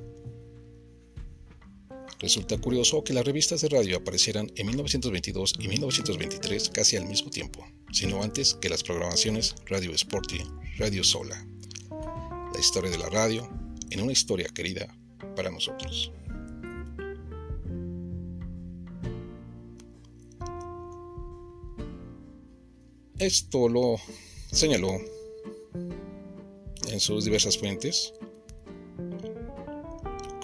Resulta 2.20 2.58
curioso 2.58 3.02
que 3.02 3.12
las 3.12 3.24
revistas 3.24 3.60
de 3.60 3.70
radio 3.70 3.96
aparecieran 3.96 4.52
en 4.54 4.68
1922 4.68 5.54
y 5.58 5.66
1923 5.66 6.68
casi 6.68 6.96
al 6.96 7.06
mismo 7.06 7.28
tiempo, 7.30 7.66
sino 7.92 8.22
antes 8.22 8.54
que 8.54 8.68
las 8.68 8.84
programaciones 8.84 9.56
Radio 9.66 9.90
Sporting, 9.90 10.44
Radio 10.78 11.02
Sola. 11.02 11.44
La 11.90 12.60
historia 12.60 12.90
de 12.90 12.98
la 12.98 13.10
radio 13.10 13.50
en 13.90 14.00
una 14.00 14.12
historia 14.12 14.46
querida 14.54 14.96
para 15.34 15.50
nosotros. 15.50 16.12
Esto 23.24 23.70
lo 23.70 23.96
señaló 24.52 25.00
en 26.90 27.00
sus 27.00 27.24
diversas 27.24 27.56
fuentes 27.56 28.12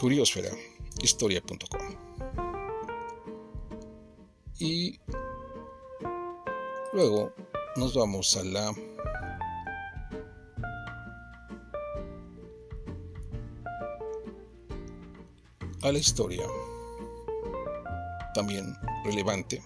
Curiosfera 0.01 0.49
historia.com. 1.03 1.95
Y 4.59 4.99
luego 6.95 7.35
nos 7.77 7.95
vamos 7.95 8.35
a 8.39 8.45
la 8.45 8.75
a 15.83 15.93
la 15.93 15.99
historia 15.99 16.47
también 18.33 18.75
relevante 19.05 19.63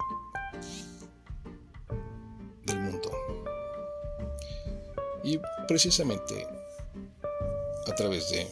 Y 5.25 5.41
precisamente 5.67 6.47
a 7.87 7.95
través 7.95 8.31
de 8.31 8.47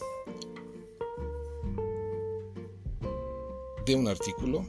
de 3.85 3.95
un 3.95 4.07
artículo 4.07 4.65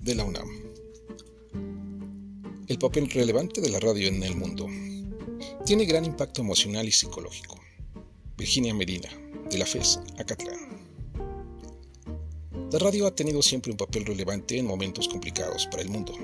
de 0.00 0.14
la 0.14 0.24
UNAM. 0.24 0.48
El 2.66 2.78
papel 2.78 3.08
relevante 3.10 3.60
de 3.60 3.68
la 3.68 3.78
radio 3.78 4.08
en 4.08 4.22
el 4.22 4.36
mundo 4.36 4.66
tiene 5.64 5.84
gran 5.84 6.04
impacto 6.04 6.40
emocional 6.40 6.88
y 6.88 6.92
psicológico. 6.92 7.56
Virginia 8.36 8.74
Medina, 8.74 9.08
de 9.50 9.58
la 9.58 9.66
FES, 9.66 10.00
Acatlán. 10.18 10.58
La 12.72 12.78
radio 12.78 13.06
ha 13.06 13.14
tenido 13.14 13.42
siempre 13.42 13.70
un 13.70 13.76
papel 13.76 14.06
relevante 14.06 14.58
en 14.58 14.66
momentos 14.66 15.08
complicados 15.08 15.66
para 15.66 15.82
el 15.82 15.88
mundo. 15.88 16.14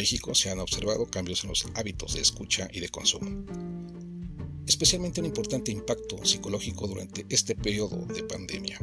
México 0.00 0.34
se 0.34 0.48
han 0.48 0.60
observado 0.60 1.04
cambios 1.04 1.44
en 1.44 1.50
los 1.50 1.66
hábitos 1.74 2.14
de 2.14 2.22
escucha 2.22 2.68
y 2.72 2.80
de 2.80 2.88
consumo 2.88 3.44
especialmente 4.66 5.20
un 5.20 5.26
importante 5.26 5.72
impacto 5.72 6.24
psicológico 6.24 6.86
durante 6.86 7.26
este 7.28 7.56
periodo 7.56 8.06
de 8.06 8.22
pandemia. 8.22 8.78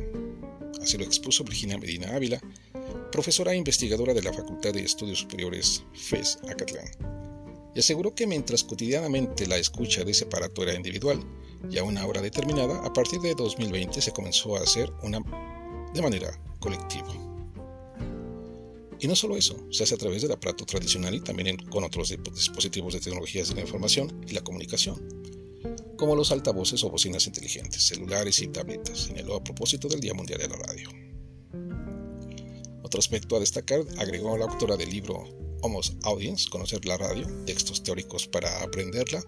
Así 0.81 0.97
lo 0.97 1.05
expuso 1.05 1.45
Virginia 1.45 1.77
Medina 1.77 2.13
Ávila, 2.13 2.41
profesora 3.09 3.53
e 3.53 3.55
investigadora 3.55 4.13
de 4.13 4.21
la 4.21 4.33
Facultad 4.33 4.73
de 4.73 4.81
Estudios 4.81 5.19
Superiores 5.19 5.83
FES 5.93 6.39
Acatlán, 6.49 6.91
y 7.73 7.79
aseguró 7.79 8.13
que 8.13 8.27
mientras 8.27 8.65
cotidianamente 8.65 9.47
la 9.47 9.57
escucha 9.57 10.03
de 10.03 10.11
ese 10.11 10.25
aparato 10.25 10.61
era 10.61 10.75
individual 10.75 11.23
y 11.71 11.77
a 11.77 11.83
una 11.83 12.05
hora 12.05 12.21
determinada, 12.21 12.85
a 12.85 12.91
partir 12.91 13.21
de 13.21 13.33
2020 13.33 14.01
se 14.01 14.11
comenzó 14.11 14.57
a 14.57 14.63
hacer 14.63 14.91
una 15.03 15.19
de 15.93 16.01
manera 16.01 16.37
colectiva. 16.59 17.36
Y 18.99 19.07
no 19.07 19.15
solo 19.15 19.37
eso, 19.37 19.57
se 19.71 19.83
hace 19.83 19.95
a 19.95 19.97
través 19.97 20.23
del 20.23 20.31
aparato 20.31 20.65
tradicional 20.65 21.13
y 21.13 21.21
también 21.21 21.57
con 21.57 21.83
otros 21.83 22.15
dispositivos 22.33 22.93
de 22.93 22.99
tecnologías 22.99 23.49
de 23.49 23.55
la 23.55 23.61
información 23.61 24.25
y 24.27 24.33
la 24.33 24.43
comunicación, 24.43 25.07
como 25.97 26.15
los 26.15 26.31
altavoces 26.31 26.83
o 26.83 26.89
bocinas 26.89 27.27
inteligentes, 27.27 27.83
celulares 27.83 28.41
y 28.41 28.47
tabletas, 28.47 28.99
señaló 28.99 29.35
a 29.35 29.43
propósito 29.43 29.87
del 29.87 29.99
Día 29.99 30.13
Mundial 30.13 30.39
de 30.39 30.47
la 30.47 30.55
Radio. 30.55 30.89
Otro 32.83 32.99
aspecto 32.99 33.35
a 33.35 33.39
destacar, 33.39 33.81
agregó 33.97 34.37
la 34.37 34.45
autora 34.45 34.77
del 34.77 34.89
libro 34.89 35.25
Homos 35.61 35.95
Audience, 36.03 36.49
Conocer 36.49 36.85
la 36.85 36.97
Radio, 36.97 37.27
textos 37.45 37.83
teóricos 37.83 38.27
para 38.27 38.63
aprenderla, 38.63 39.23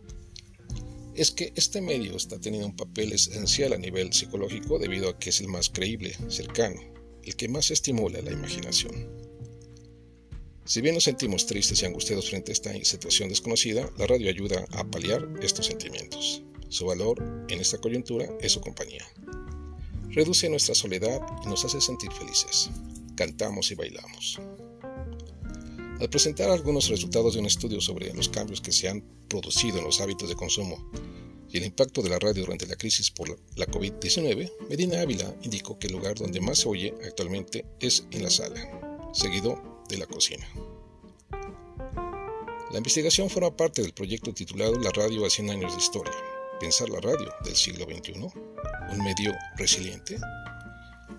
es 1.15 1.31
que 1.31 1.51
este 1.55 1.81
medio 1.81 2.15
está 2.15 2.39
teniendo 2.39 2.67
un 2.67 2.75
papel 2.75 3.11
esencial 3.11 3.73
a 3.73 3.77
nivel 3.77 4.13
psicológico 4.13 4.79
debido 4.79 5.09
a 5.09 5.19
que 5.19 5.31
es 5.31 5.41
el 5.41 5.49
más 5.49 5.69
creíble, 5.69 6.15
cercano, 6.29 6.79
el 7.23 7.35
que 7.35 7.49
más 7.49 7.71
estimula 7.71 8.21
la 8.21 8.31
imaginación. 8.31 9.28
Si 10.69 10.81
bien 10.81 10.93
nos 10.93 11.05
sentimos 11.05 11.47
tristes 11.47 11.81
y 11.81 11.87
angustiados 11.87 12.29
frente 12.29 12.51
a 12.51 12.53
esta 12.53 12.71
situación 12.85 13.27
desconocida, 13.27 13.91
la 13.97 14.05
radio 14.05 14.29
ayuda 14.29 14.67
a 14.73 14.83
paliar 14.83 15.27
estos 15.41 15.65
sentimientos. 15.65 16.43
Su 16.67 16.85
valor 16.85 17.47
en 17.49 17.59
esta 17.59 17.79
coyuntura 17.79 18.29
es 18.39 18.51
su 18.51 18.61
compañía. 18.61 19.03
Reduce 20.09 20.47
nuestra 20.47 20.75
soledad 20.75 21.21
y 21.43 21.47
nos 21.47 21.65
hace 21.65 21.81
sentir 21.81 22.11
felices. 22.11 22.69
Cantamos 23.15 23.71
y 23.71 23.73
bailamos. 23.73 24.39
Al 25.99 26.07
presentar 26.07 26.51
algunos 26.51 26.87
resultados 26.87 27.33
de 27.33 27.39
un 27.39 27.47
estudio 27.47 27.81
sobre 27.81 28.13
los 28.13 28.29
cambios 28.29 28.61
que 28.61 28.71
se 28.71 28.89
han 28.89 29.01
producido 29.27 29.79
en 29.79 29.85
los 29.85 29.99
hábitos 30.01 30.29
de 30.29 30.35
consumo 30.35 30.91
y 31.49 31.57
el 31.57 31.65
impacto 31.65 32.03
de 32.03 32.09
la 32.09 32.19
radio 32.19 32.43
durante 32.43 32.67
la 32.67 32.75
crisis 32.75 33.09
por 33.09 33.39
la 33.55 33.65
COVID-19, 33.65 34.51
Medina 34.69 35.01
Ávila 35.01 35.35
indicó 35.41 35.79
que 35.79 35.87
el 35.87 35.93
lugar 35.93 36.13
donde 36.13 36.41
más 36.41 36.59
se 36.59 36.69
oye 36.69 36.93
actualmente 37.07 37.65
es 37.79 38.05
en 38.11 38.21
la 38.21 38.29
sala, 38.29 39.09
seguido 39.15 39.68
de 39.89 39.97
la 39.97 40.05
cocina. 40.05 40.47
La 42.71 42.77
investigación 42.77 43.29
forma 43.29 43.55
parte 43.55 43.81
del 43.81 43.93
proyecto 43.93 44.31
titulado 44.31 44.79
La 44.79 44.91
radio 44.91 45.25
a 45.25 45.29
100 45.29 45.49
años 45.49 45.73
de 45.73 45.81
historia, 45.81 46.13
pensar 46.59 46.87
la 46.89 46.99
radio 46.99 47.33
del 47.43 47.55
siglo 47.55 47.85
XXI, 47.85 48.13
un 48.91 49.03
medio 49.03 49.33
resiliente, 49.57 50.17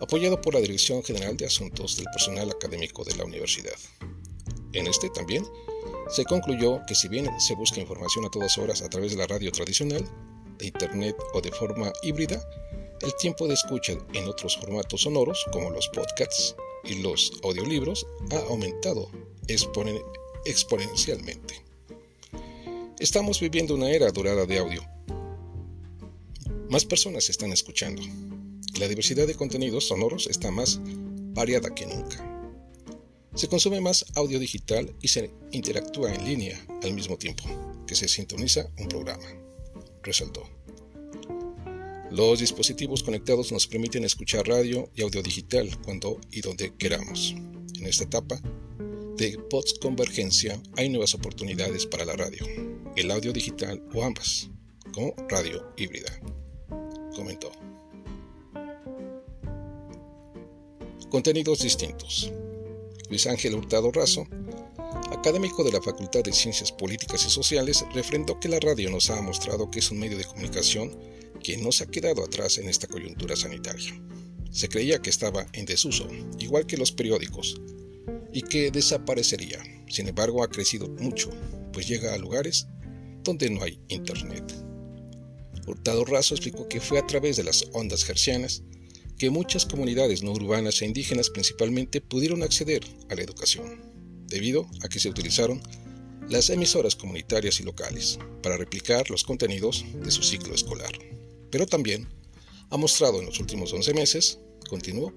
apoyado 0.00 0.40
por 0.40 0.54
la 0.54 0.60
Dirección 0.60 1.02
General 1.02 1.36
de 1.36 1.46
Asuntos 1.46 1.96
del 1.96 2.06
Personal 2.06 2.48
Académico 2.50 3.04
de 3.04 3.16
la 3.16 3.24
Universidad. 3.24 3.74
En 4.72 4.86
este 4.86 5.10
también 5.10 5.44
se 6.08 6.24
concluyó 6.24 6.80
que 6.86 6.94
si 6.94 7.08
bien 7.08 7.28
se 7.40 7.56
busca 7.56 7.80
información 7.80 8.24
a 8.24 8.30
todas 8.30 8.56
horas 8.56 8.82
a 8.82 8.88
través 8.88 9.10
de 9.10 9.18
la 9.18 9.26
radio 9.26 9.50
tradicional, 9.50 10.04
de 10.58 10.66
Internet 10.66 11.16
o 11.32 11.40
de 11.40 11.50
forma 11.50 11.92
híbrida, 12.02 12.40
el 13.02 13.14
tiempo 13.16 13.48
de 13.48 13.54
escucha 13.54 13.94
en 14.12 14.28
otros 14.28 14.56
formatos 14.56 15.02
sonoros 15.02 15.44
como 15.52 15.70
los 15.70 15.88
podcasts 15.88 16.54
y 16.84 16.96
los 16.96 17.32
audiolibros 17.42 18.06
ha 18.30 18.38
aumentado 18.48 19.10
exponencialmente. 20.44 21.62
Estamos 22.98 23.40
viviendo 23.40 23.74
una 23.74 23.90
era 23.90 24.10
dorada 24.10 24.46
de 24.46 24.58
audio. 24.58 24.84
Más 26.68 26.84
personas 26.84 27.28
están 27.30 27.52
escuchando. 27.52 28.02
La 28.78 28.88
diversidad 28.88 29.26
de 29.26 29.34
contenidos 29.34 29.88
sonoros 29.88 30.26
está 30.26 30.50
más 30.50 30.80
variada 31.34 31.74
que 31.74 31.86
nunca. 31.86 32.26
Se 33.34 33.48
consume 33.48 33.80
más 33.80 34.04
audio 34.14 34.38
digital 34.38 34.94
y 35.00 35.08
se 35.08 35.30
interactúa 35.50 36.14
en 36.14 36.24
línea 36.24 36.66
al 36.82 36.92
mismo 36.94 37.16
tiempo 37.16 37.44
que 37.86 37.94
se 37.94 38.06
sintoniza 38.06 38.68
un 38.78 38.88
programa, 38.88 39.26
resaltó. 40.02 40.48
Los 42.10 42.40
dispositivos 42.40 43.04
conectados 43.04 43.52
nos 43.52 43.68
permiten 43.68 44.02
escuchar 44.04 44.48
radio 44.48 44.90
y 44.96 45.02
audio 45.02 45.22
digital 45.22 45.70
cuando 45.84 46.20
y 46.32 46.40
donde 46.40 46.74
queramos. 46.76 47.36
En 47.78 47.86
esta 47.86 48.02
etapa 48.02 48.40
de 49.16 49.38
post-convergencia 49.48 50.60
hay 50.76 50.88
nuevas 50.88 51.14
oportunidades 51.14 51.86
para 51.86 52.04
la 52.04 52.14
radio, 52.14 52.44
el 52.96 53.10
audio 53.12 53.32
digital 53.32 53.80
o 53.94 54.02
ambas, 54.02 54.50
como 54.92 55.14
radio 55.28 55.72
híbrida, 55.76 56.10
comentó. 57.14 57.52
Contenidos 61.10 61.60
distintos. 61.60 62.32
Luis 63.08 63.28
Ángel 63.28 63.54
Hurtado 63.54 63.92
Razo, 63.92 64.26
académico 65.12 65.62
de 65.62 65.72
la 65.72 65.80
Facultad 65.80 66.24
de 66.24 66.32
Ciencias 66.32 66.72
Políticas 66.72 67.24
y 67.24 67.30
Sociales, 67.30 67.84
refrendó 67.94 68.40
que 68.40 68.48
la 68.48 68.58
radio 68.58 68.90
nos 68.90 69.10
ha 69.10 69.22
mostrado 69.22 69.70
que 69.70 69.78
es 69.78 69.92
un 69.92 70.00
medio 70.00 70.18
de 70.18 70.24
comunicación 70.24 71.19
que 71.40 71.56
no 71.56 71.72
se 71.72 71.84
ha 71.84 71.86
quedado 71.86 72.24
atrás 72.24 72.58
en 72.58 72.68
esta 72.68 72.86
coyuntura 72.86 73.36
sanitaria. 73.36 73.92
Se 74.50 74.68
creía 74.68 75.00
que 75.00 75.10
estaba 75.10 75.46
en 75.52 75.66
desuso, 75.66 76.08
igual 76.38 76.66
que 76.66 76.76
los 76.76 76.92
periódicos, 76.92 77.60
y 78.32 78.42
que 78.42 78.70
desaparecería. 78.70 79.62
Sin 79.88 80.08
embargo, 80.08 80.42
ha 80.42 80.48
crecido 80.48 80.88
mucho, 80.88 81.30
pues 81.72 81.88
llega 81.88 82.14
a 82.14 82.18
lugares 82.18 82.66
donde 83.22 83.50
no 83.50 83.62
hay 83.62 83.78
internet. 83.88 84.44
Hurtado 85.66 86.04
Razo 86.04 86.34
explicó 86.34 86.68
que 86.68 86.80
fue 86.80 86.98
a 86.98 87.06
través 87.06 87.36
de 87.36 87.44
las 87.44 87.66
ondas 87.72 88.08
hercianas 88.08 88.62
que 89.18 89.30
muchas 89.30 89.66
comunidades 89.66 90.22
no 90.22 90.32
urbanas 90.32 90.80
e 90.80 90.86
indígenas 90.86 91.28
principalmente 91.28 92.00
pudieron 92.00 92.42
acceder 92.42 92.82
a 93.10 93.14
la 93.14 93.22
educación, 93.22 93.82
debido 94.26 94.66
a 94.82 94.88
que 94.88 94.98
se 94.98 95.10
utilizaron 95.10 95.60
las 96.28 96.48
emisoras 96.48 96.96
comunitarias 96.96 97.60
y 97.60 97.64
locales 97.64 98.18
para 98.42 98.56
replicar 98.56 99.10
los 99.10 99.24
contenidos 99.24 99.84
de 100.02 100.10
su 100.10 100.22
ciclo 100.22 100.54
escolar. 100.54 100.92
Pero 101.50 101.66
también 101.66 102.08
ha 102.70 102.76
mostrado 102.76 103.20
en 103.20 103.26
los 103.26 103.40
últimos 103.40 103.72
11 103.72 103.94
meses, 103.94 104.38
continuó, 104.68 105.12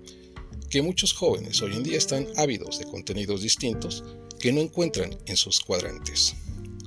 que 0.69 0.81
muchos 0.81 1.13
jóvenes 1.13 1.61
hoy 1.61 1.73
en 1.73 1.83
día 1.83 1.97
están 1.97 2.27
ávidos 2.37 2.79
de 2.79 2.85
contenidos 2.85 3.41
distintos 3.41 4.03
que 4.39 4.51
no 4.51 4.61
encuentran 4.61 5.17
en 5.25 5.37
sus 5.37 5.59
cuadrantes, 5.59 6.35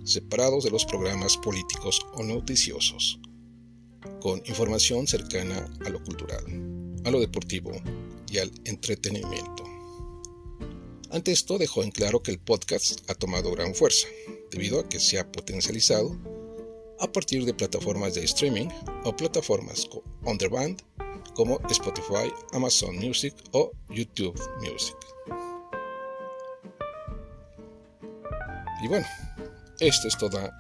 separados 0.04 0.64
de 0.64 0.70
los 0.70 0.84
programas 0.84 1.36
políticos 1.36 2.00
o 2.14 2.22
noticiosos, 2.22 3.20
con 4.20 4.42
información 4.46 5.06
cercana 5.06 5.72
a 5.84 5.90
lo 5.90 6.02
cultural 6.02 6.44
a 7.06 7.10
lo 7.10 7.20
deportivo 7.20 7.70
y 8.28 8.38
al 8.38 8.50
entretenimiento. 8.64 9.62
Ante 11.10 11.30
esto 11.30 11.56
dejó 11.56 11.84
en 11.84 11.92
claro 11.92 12.20
que 12.20 12.32
el 12.32 12.40
podcast 12.40 13.08
ha 13.08 13.14
tomado 13.14 13.52
gran 13.52 13.76
fuerza, 13.76 14.08
debido 14.50 14.80
a 14.80 14.88
que 14.88 14.98
se 14.98 15.20
ha 15.20 15.30
potencializado 15.30 16.18
a 17.00 17.06
partir 17.06 17.44
de 17.44 17.54
plataformas 17.54 18.14
de 18.14 18.24
streaming 18.24 18.68
o 19.04 19.14
plataformas 19.14 19.88
on 20.24 20.38
demand 20.38 20.82
como 21.34 21.60
Spotify, 21.70 22.32
Amazon 22.52 22.96
Music 22.96 23.34
o 23.52 23.70
YouTube 23.90 24.40
Music. 24.60 24.96
Y 28.82 28.88
bueno, 28.88 29.06
esto 29.80 30.08
es 30.08 30.16
toda 30.16 30.56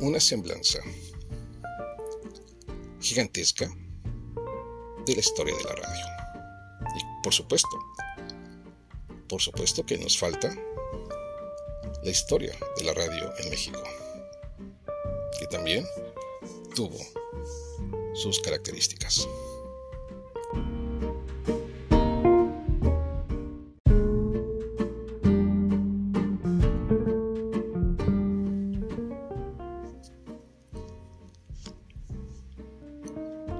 una 0.00 0.20
semblanza 0.20 0.78
gigantesca 3.00 3.68
de 5.06 5.14
la 5.14 5.20
historia 5.20 5.56
de 5.56 5.64
la 5.64 5.74
radio. 5.74 6.06
Y 6.96 7.22
por 7.22 7.32
supuesto, 7.32 7.78
por 9.28 9.40
supuesto 9.40 9.84
que 9.84 9.98
nos 9.98 10.18
falta 10.18 10.54
la 12.02 12.10
historia 12.10 12.54
de 12.76 12.84
la 12.84 12.94
radio 12.94 13.32
en 13.38 13.50
México, 13.50 13.82
también 15.50 15.84
tuvo 16.74 16.98
sus 18.14 18.40
características. 18.40 19.28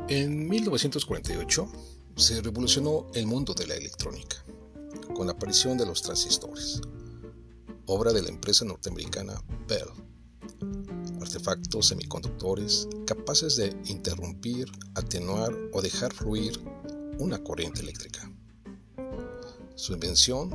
En 0.09 0.49
1948 0.49 1.71
se 2.17 2.41
revolucionó 2.41 3.07
el 3.15 3.27
mundo 3.27 3.53
de 3.53 3.67
la 3.67 3.75
electrónica 3.75 4.43
con 5.15 5.27
la 5.27 5.33
aparición 5.33 5.77
de 5.77 5.85
los 5.85 6.01
transistores, 6.01 6.81
obra 7.87 8.13
de 8.13 8.23
la 8.23 8.31
empresa 8.31 8.65
norteamericana 8.65 9.43
Bell. 9.67 10.08
Semiconductores 11.81 12.89
capaces 13.07 13.57
de 13.57 13.75
interrumpir, 13.87 14.71
atenuar 14.95 15.53
o 15.73 15.81
dejar 15.81 16.13
fluir 16.13 16.61
una 17.19 17.43
corriente 17.43 17.81
eléctrica. 17.81 18.31
Su 19.75 19.95
invención 19.95 20.51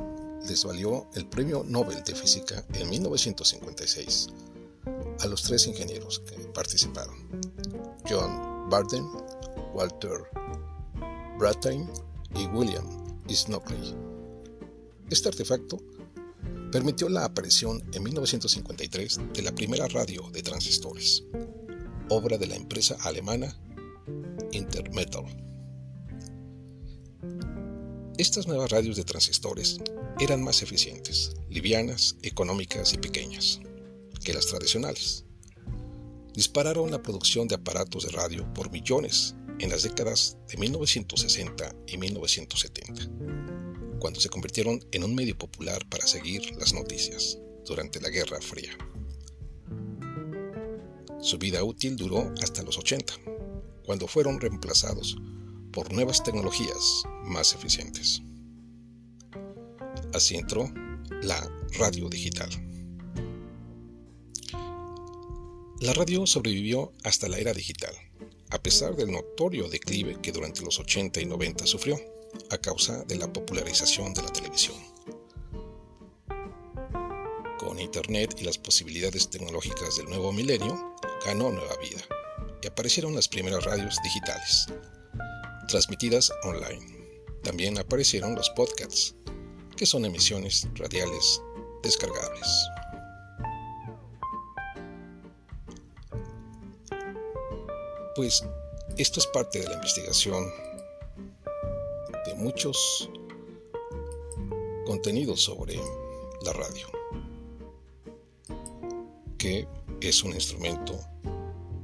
les 0.46 0.64
valió 0.64 1.08
el 1.14 1.26
Premio 1.26 1.64
Nobel 1.66 2.04
de 2.04 2.14
Física 2.14 2.64
en 2.74 2.88
1956 2.90 4.28
a 5.20 5.26
los 5.26 5.42
tres 5.42 5.66
ingenieros 5.66 6.20
que 6.20 6.36
participaron, 6.48 7.16
John 8.08 8.68
Barden, 8.70 9.04
Walter 9.74 10.28
Brattain 11.38 11.90
y 12.36 12.46
William 12.46 12.86
Snockley. 13.28 13.96
Este 15.10 15.28
artefacto 15.28 15.78
permitió 16.74 17.08
la 17.08 17.24
aparición 17.24 17.88
en 17.92 18.02
1953 18.02 19.20
de 19.32 19.42
la 19.42 19.54
primera 19.54 19.86
radio 19.86 20.28
de 20.32 20.42
transistores, 20.42 21.22
obra 22.08 22.36
de 22.36 22.48
la 22.48 22.56
empresa 22.56 22.96
alemana 23.02 23.56
Intermetal. 24.50 25.22
Estas 28.18 28.48
nuevas 28.48 28.72
radios 28.72 28.96
de 28.96 29.04
transistores 29.04 29.78
eran 30.18 30.42
más 30.42 30.62
eficientes, 30.62 31.36
livianas, 31.48 32.16
económicas 32.22 32.92
y 32.92 32.98
pequeñas 32.98 33.60
que 34.24 34.34
las 34.34 34.46
tradicionales. 34.46 35.26
Dispararon 36.32 36.90
la 36.90 37.00
producción 37.00 37.46
de 37.46 37.54
aparatos 37.54 38.04
de 38.04 38.10
radio 38.10 38.52
por 38.52 38.72
millones 38.72 39.36
en 39.60 39.70
las 39.70 39.84
décadas 39.84 40.38
de 40.48 40.56
1960 40.56 41.72
y 41.86 41.98
1970, 41.98 43.63
cuando 44.04 44.20
se 44.20 44.28
convirtieron 44.28 44.84
en 44.92 45.02
un 45.02 45.14
medio 45.14 45.34
popular 45.38 45.88
para 45.88 46.06
seguir 46.06 46.54
las 46.58 46.74
noticias 46.74 47.38
durante 47.64 48.02
la 48.02 48.10
Guerra 48.10 48.38
Fría. 48.42 48.76
Su 51.22 51.38
vida 51.38 51.64
útil 51.64 51.96
duró 51.96 52.30
hasta 52.42 52.62
los 52.62 52.76
80, 52.76 53.14
cuando 53.86 54.06
fueron 54.06 54.38
reemplazados 54.38 55.16
por 55.72 55.90
nuevas 55.90 56.22
tecnologías 56.22 57.04
más 57.24 57.54
eficientes. 57.54 58.20
Así 60.12 60.36
entró 60.36 60.70
la 61.22 61.40
radio 61.78 62.10
digital. 62.10 62.50
La 65.80 65.94
radio 65.94 66.26
sobrevivió 66.26 66.92
hasta 67.04 67.26
la 67.26 67.38
era 67.38 67.54
digital, 67.54 67.94
a 68.50 68.62
pesar 68.62 68.96
del 68.96 69.10
notorio 69.10 69.70
declive 69.70 70.20
que 70.20 70.30
durante 70.30 70.60
los 70.60 70.78
80 70.78 71.22
y 71.22 71.24
90 71.24 71.66
sufrió 71.66 72.13
a 72.50 72.58
causa 72.58 73.04
de 73.04 73.16
la 73.16 73.32
popularización 73.32 74.14
de 74.14 74.22
la 74.22 74.32
televisión. 74.32 74.76
Con 77.58 77.78
Internet 77.78 78.36
y 78.38 78.44
las 78.44 78.58
posibilidades 78.58 79.30
tecnológicas 79.30 79.96
del 79.96 80.06
nuevo 80.06 80.32
milenio, 80.32 80.94
ganó 81.24 81.50
nueva 81.50 81.76
vida 81.76 82.02
y 82.62 82.66
aparecieron 82.66 83.14
las 83.14 83.28
primeras 83.28 83.64
radios 83.64 83.96
digitales, 84.02 84.66
transmitidas 85.68 86.30
online. 86.42 86.94
También 87.42 87.78
aparecieron 87.78 88.34
los 88.34 88.50
podcasts, 88.50 89.14
que 89.76 89.86
son 89.86 90.04
emisiones 90.04 90.68
radiales 90.74 91.40
descargables. 91.82 92.48
Pues 98.14 98.44
esto 98.96 99.18
es 99.18 99.26
parte 99.26 99.58
de 99.58 99.68
la 99.68 99.74
investigación 99.74 100.48
de 102.26 102.34
muchos 102.34 103.10
contenidos 104.86 105.42
sobre 105.42 105.80
la 106.42 106.52
radio, 106.52 106.86
que 109.38 109.66
es 110.00 110.22
un 110.22 110.32
instrumento 110.32 110.98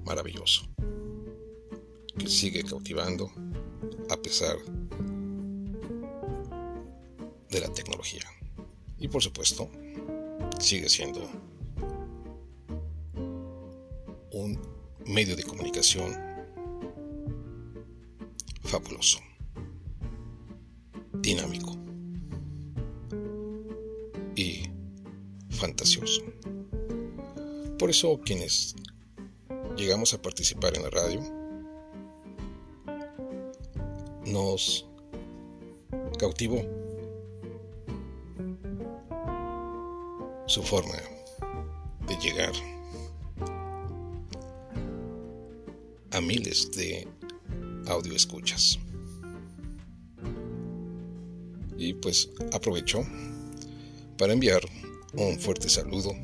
maravilloso, 0.05 0.63
que 2.19 2.27
sigue 2.27 2.63
cautivando 2.65 3.31
a 4.11 4.17
pesar 4.17 4.57
de 7.51 7.61
la 7.61 7.73
tecnología. 7.73 8.25
Y 8.99 9.09
por 9.09 9.23
supuesto, 9.23 9.69
sigue 10.59 10.89
siendo 10.89 11.21
un 14.33 14.61
medio 15.07 15.37
de 15.37 15.43
comunicación 15.43 16.15
fabuloso, 18.63 19.19
dinámico 21.35 21.77
y 24.35 24.69
fantasioso. 25.51 26.23
Por 27.79 27.89
eso 27.89 28.21
quienes 28.25 28.75
llegamos 29.77 30.13
a 30.13 30.21
participar 30.21 30.77
en 30.77 30.83
la 30.83 30.91
radio 30.91 31.21
nos 34.27 34.87
cautivó 36.19 36.63
su 40.47 40.63
forma 40.65 40.97
de 42.09 42.17
llegar 42.17 42.53
a 46.11 46.21
miles 46.21 46.73
de 46.73 47.07
audio 47.87 48.17
escuchas. 48.17 48.81
Y 51.81 51.95
pues 51.95 52.29
aprovecho 52.53 53.07
para 54.19 54.35
enviar 54.35 54.61
un 55.15 55.41
fuerte 55.41 55.71
saludo 55.71 56.15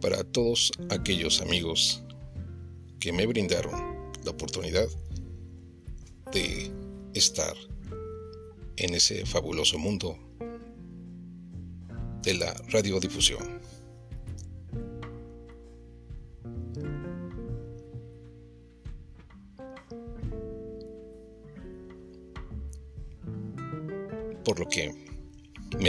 para 0.00 0.22
todos 0.22 0.70
aquellos 0.88 1.40
amigos 1.40 2.04
que 3.00 3.12
me 3.12 3.26
brindaron 3.26 3.72
la 4.24 4.30
oportunidad 4.30 4.86
de 6.32 6.70
estar 7.12 7.56
en 8.76 8.94
ese 8.94 9.26
fabuloso 9.26 9.80
mundo 9.80 10.16
de 12.22 12.34
la 12.34 12.54
radiodifusión. 12.68 13.60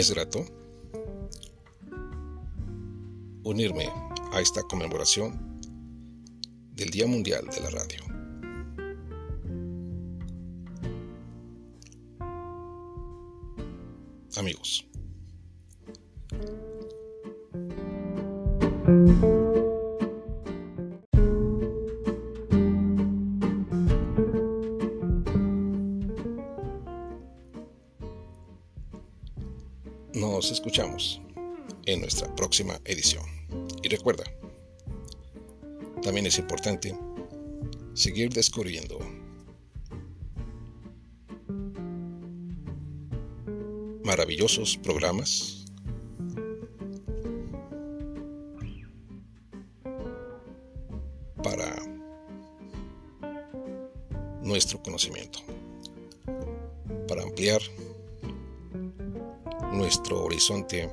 Es 0.02 0.10
grato 0.10 0.44
unirme 3.44 3.88
a 4.34 4.42
esta 4.42 4.64
conmemoración 4.64 5.62
del 6.74 6.90
Día 6.90 7.06
Mundial 7.06 7.46
de 7.46 7.62
la 7.62 7.70
Radio. 7.70 8.04
Amigos. 14.38 14.88
Escuchamos 30.52 31.22
en 31.86 32.02
nuestra 32.02 32.36
próxima 32.36 32.78
edición. 32.84 33.24
Y 33.82 33.88
recuerda, 33.88 34.26
también 36.04 36.26
es 36.26 36.38
importante 36.38 36.94
seguir 37.94 38.34
descubriendo. 38.34 39.00
Maravillosos 44.04 44.78
programas. 44.78 45.66
Para 51.42 51.76
nuestro 54.44 54.84
conocimiento, 54.84 55.40
para 57.08 57.24
ampliar 57.24 57.62
nuestro 59.72 60.24
horizonte 60.24 60.90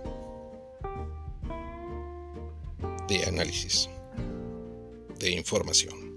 de 3.08 3.24
análisis, 3.24 3.88
de 5.18 5.30
información. 5.32 6.08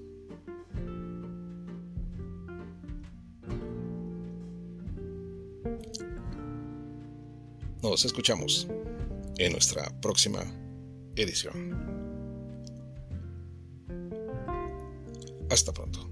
Nos 7.82 8.06
escuchamos 8.06 8.67
en 9.38 9.54
nuestra 9.54 9.89
próxima 10.02 10.43
edición. 11.15 11.91
Hasta 15.50 15.74
pronto. 15.74 16.11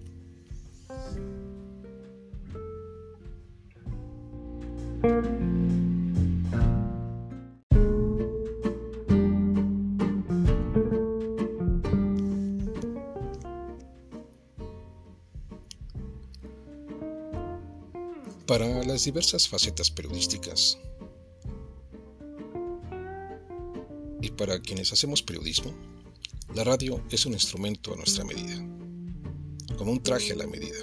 Para 18.49 18.83
las 18.83 19.05
diversas 19.05 19.47
facetas 19.47 19.91
periodísticas 19.91 20.79
y 24.23 24.31
para 24.31 24.59
quienes 24.59 24.91
hacemos 24.91 25.21
periodismo, 25.21 25.71
la 26.55 26.63
radio 26.63 26.99
es 27.11 27.27
un 27.27 27.33
instrumento 27.33 27.93
a 27.93 27.97
nuestra 27.97 28.25
medida, 28.25 28.55
como 29.77 29.91
un 29.91 30.01
traje 30.01 30.33
a 30.33 30.35
la 30.35 30.47
medida. 30.47 30.79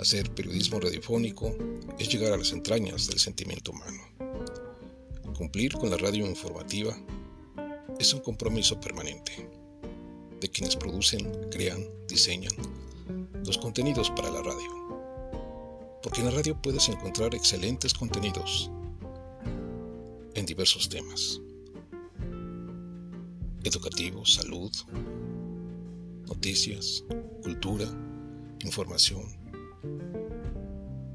Hacer 0.00 0.34
periodismo 0.34 0.80
radiofónico 0.80 1.54
es 1.96 2.08
llegar 2.08 2.32
a 2.32 2.38
las 2.38 2.50
entrañas 2.50 3.06
del 3.06 3.20
sentimiento 3.20 3.70
humano. 3.70 4.02
Cumplir 5.38 5.74
con 5.74 5.90
la 5.90 5.96
radio 5.96 6.26
informativa 6.26 6.98
es 8.00 8.12
un 8.12 8.18
compromiso 8.18 8.80
permanente 8.80 9.48
de 10.40 10.48
quienes 10.48 10.74
producen, 10.74 11.48
crean, 11.52 11.86
diseñan 12.08 12.52
los 13.44 13.58
contenidos 13.58 14.10
para 14.10 14.28
la 14.32 14.42
radio 14.42 14.85
en 16.20 16.26
la 16.26 16.30
radio 16.30 16.60
puedes 16.60 16.88
encontrar 16.88 17.34
excelentes 17.34 17.92
contenidos 17.92 18.70
en 20.34 20.46
diversos 20.46 20.88
temas. 20.88 21.40
Educativos, 23.62 24.34
salud, 24.34 24.72
noticias, 26.26 27.04
cultura, 27.42 27.86
información, 28.64 29.24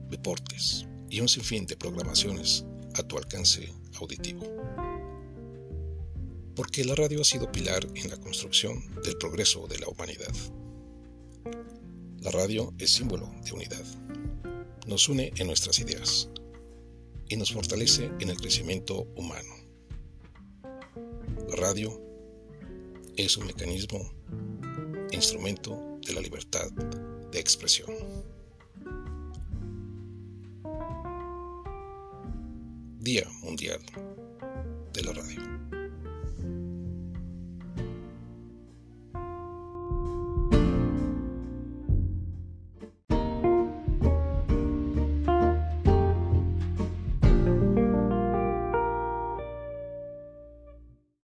deportes 0.10 0.86
y 1.10 1.20
un 1.22 1.30
sinfín 1.30 1.66
de 1.66 1.78
programaciones 1.78 2.66
a 2.96 3.04
tu 3.04 3.18
alcance 3.18 3.74
auditivo. 4.00 4.46
Porque 6.56 6.84
la 6.86 6.94
radio 6.94 7.22
ha 7.22 7.26
sido 7.26 7.52
pilar 7.52 7.88
en 7.96 8.10
la 8.10 8.18
construcción 8.18 8.84
del 9.04 9.18
progreso 9.18 9.68
de 9.68 9.80
la 9.80 9.88
humanidad. 9.88 10.34
La 12.20 12.30
radio 12.30 12.72
es 12.78 12.92
símbolo 12.92 13.32
de 13.44 13.54
unidad 13.54 13.86
nos 14.88 15.08
une 15.10 15.32
en 15.38 15.48
nuestras 15.48 15.80
ideas 15.80 16.30
y 17.30 17.38
nos 17.38 17.52
fortalece 17.52 18.12
en 18.20 18.30
el 18.30 18.38
crecimiento 18.38 19.08
humano. 19.16 19.54
La 21.50 21.56
radio 21.56 22.02
es 23.16 23.38
un 23.38 23.48
mecanismo, 23.48 24.12
instrumento 25.12 26.00
de 26.06 26.14
la 26.14 26.22
libertad 26.22 26.72
de 27.32 27.40
expresión. 27.40 27.96
Día 33.00 33.28
Mundial 33.42 33.82
de 34.94 35.04
la 35.04 35.14
Radio. 35.14 35.81